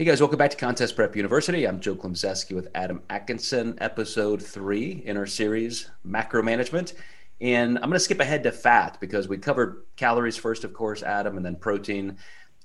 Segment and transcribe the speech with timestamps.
[0.00, 1.68] Hey guys, welcome back to Contest Prep University.
[1.68, 6.94] I'm Joe Klemczewski with Adam Atkinson, episode three in our series, Macro Management.
[7.42, 11.02] And I'm going to skip ahead to fat because we covered calories first, of course,
[11.02, 12.16] Adam, and then protein.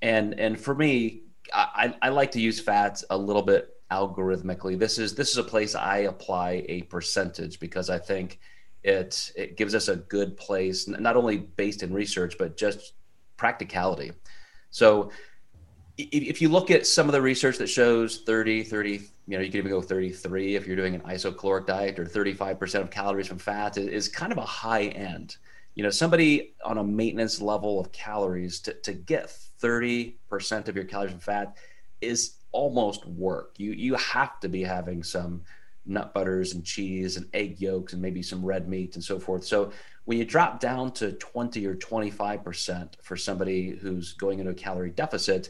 [0.01, 1.23] And and for me,
[1.53, 4.79] I, I like to use fats a little bit algorithmically.
[4.79, 8.39] This is this is a place I apply a percentage because I think
[8.81, 12.93] it it gives us a good place, not only based in research, but just
[13.35, 14.13] practicality.
[14.69, 15.11] So
[15.97, 19.49] if you look at some of the research that shows 30 30 you know you
[19.49, 23.39] can even go 33 if you're doing an isocaloric diet or 35% of calories from
[23.39, 25.37] fat is kind of a high end.
[25.73, 30.85] You know somebody on a maintenance level of calories to, to get 30% of your
[30.85, 31.57] calories from fat
[32.01, 33.55] is almost work.
[33.57, 35.43] You you have to be having some
[35.87, 39.43] nut butters and cheese and egg yolks and maybe some red meat and so forth.
[39.43, 39.71] So
[40.05, 44.89] when you drop down to 20 or 25% for somebody who's going into a calorie
[44.89, 45.49] deficit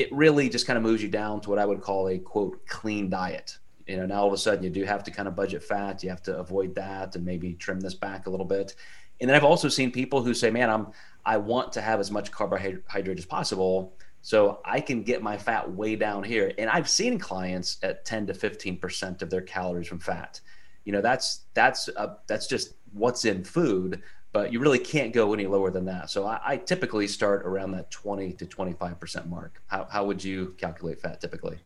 [0.00, 2.66] it really just kind of moves you down to what I would call a quote
[2.66, 3.58] clean diet.
[3.86, 6.02] You know, now all of a sudden you do have to kind of budget fat.
[6.02, 8.74] You have to avoid that and maybe trim this back a little bit.
[9.20, 10.86] And then I've also seen people who say, "Man, I'm
[11.26, 15.70] I want to have as much carbohydrate as possible, so I can get my fat
[15.70, 19.88] way down here." And I've seen clients at 10 to 15 percent of their calories
[19.88, 20.40] from fat.
[20.86, 24.02] You know, that's that's a, that's just what's in food
[24.32, 26.10] but you really can't go any lower than that.
[26.10, 29.62] So I, I typically start around that 20 to 25% mark.
[29.66, 31.58] How, how would you calculate fat typically?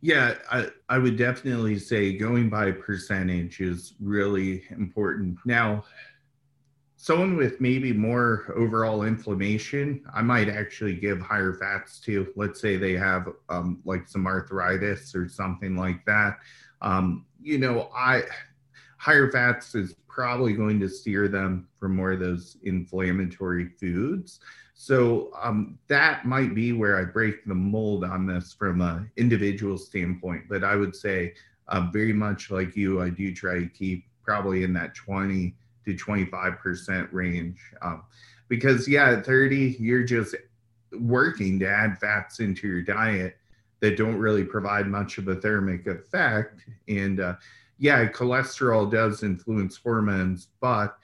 [0.00, 5.38] Yeah, I, I would definitely say going by percentage is really important.
[5.46, 5.84] Now,
[6.96, 12.32] someone with maybe more overall inflammation, I might actually give higher fats to.
[12.36, 16.38] Let's say they have um, like some arthritis or something like that.
[16.82, 18.24] Um, you know, I
[18.96, 24.40] higher fats is probably going to steer them from more of those inflammatory foods.
[24.74, 29.78] So um, that might be where I break the mold on this from an individual
[29.78, 30.44] standpoint.
[30.48, 31.34] But I would say,
[31.68, 35.54] uh, very much like you, I do try to keep probably in that 20
[35.86, 37.58] to 25% range.
[37.82, 38.04] Um,
[38.48, 40.34] because, yeah, at 30, you're just
[41.00, 43.36] working to add fats into your diet
[43.80, 46.60] that don't really provide much of a thermic effect.
[46.88, 47.34] And, uh,
[47.78, 50.96] yeah, cholesterol does influence hormones, but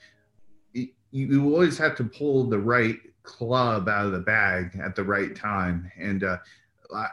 [1.11, 5.37] you always have to pull the right club out of the bag at the right
[5.37, 5.91] time.
[5.99, 6.39] And uh,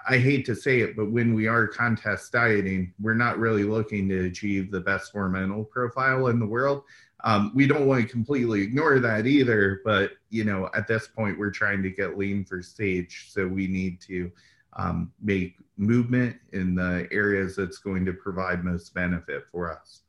[0.08, 4.08] I hate to say it, but when we are contest dieting, we're not really looking
[4.09, 6.84] to achieve the best hormonal profile in the world.
[7.24, 11.38] Um, we don't want to completely ignore that either, but you know, at this point,
[11.38, 14.31] we're trying to get lean for stage, so we need to
[14.74, 20.02] um, make movement in the areas that's going to provide most benefit for us.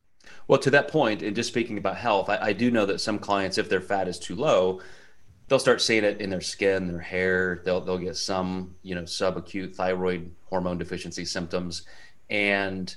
[0.48, 3.18] Well, to that point, and just speaking about health, I, I, do know that some
[3.18, 4.80] clients, if their fat is too low,
[5.48, 7.62] they'll start seeing it in their skin, their hair.
[7.64, 11.82] They'll they'll get some, you know, subacute thyroid hormone deficiency symptoms,
[12.28, 12.94] and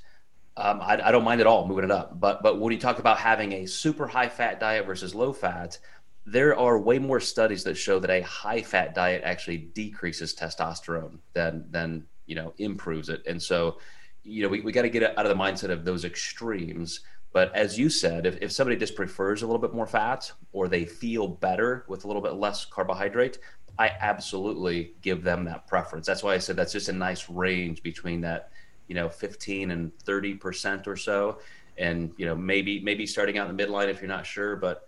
[0.57, 2.19] um, I, I, don't mind at all moving it up.
[2.19, 5.79] But but when you talk about having a super high fat diet versus low fat,
[6.25, 11.19] there are way more studies that show that a high fat diet actually decreases testosterone
[11.33, 13.21] than than you know improves it.
[13.27, 13.77] And so
[14.23, 17.01] you know we, we got to get out of the mindset of those extremes.
[17.33, 20.67] But as you said if, if somebody just prefers a little bit more fat or
[20.67, 23.39] they feel better with a little bit less carbohydrate
[23.79, 26.05] i absolutely give them that preference.
[26.05, 28.51] That's why i said that's just a nice range between that
[28.87, 31.39] you know 15 and 30 percent or so.
[31.77, 34.87] And you know maybe maybe starting out in the midline if you're not sure but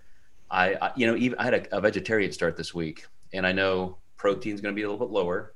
[0.49, 3.51] I, I you know, even I had a, a, vegetarian start this week, and I
[3.51, 5.55] know protein's going to be a little bit lower,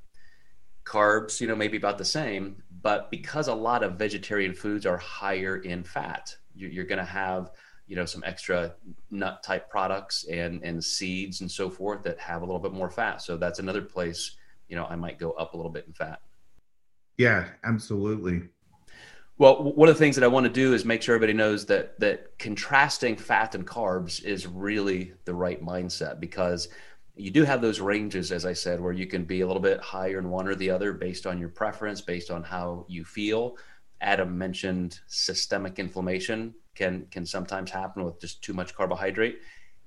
[0.85, 4.97] carbs, you know, maybe about the same, but because a lot of vegetarian foods are
[4.97, 7.51] higher in fat, you're, you're going to have
[7.88, 8.75] you know some extra
[9.09, 12.89] nut type products and and seeds and so forth that have a little bit more
[12.89, 13.22] fat.
[13.22, 14.35] So that's another place
[14.69, 16.22] you know I might go up a little bit in fat.
[17.17, 18.44] Yeah, absolutely.
[19.39, 21.66] Well, one of the things that I want to do is make sure everybody knows
[21.67, 26.67] that that contrasting fat and carbs is really the right mindset because
[27.16, 29.79] you do have those ranges, as I said, where you can be a little bit
[29.79, 33.55] higher in one or the other based on your preference, based on how you feel.
[34.02, 39.40] Adam mentioned systemic inflammation can can sometimes happen with just too much carbohydrate.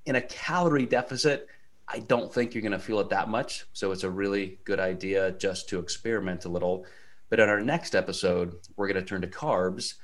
[0.07, 1.47] In a calorie deficit,
[1.87, 3.67] I don't think you're going to feel it that much.
[3.75, 6.87] So it's a really good idea just to experiment a little
[7.33, 9.95] but in our next episode, we're going to turn to carbs,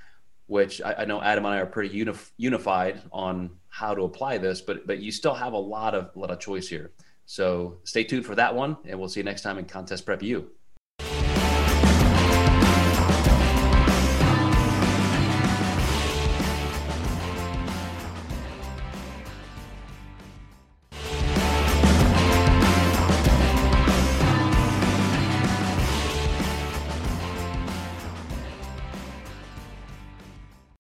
[0.47, 4.39] which I, I know Adam and I are pretty unif- unified on how to apply
[4.39, 6.93] this, but but you still have a lot of lot of choice here.
[7.27, 10.23] So stay tuned for that one, and we'll see you next time in Contest Prep
[10.23, 10.51] U.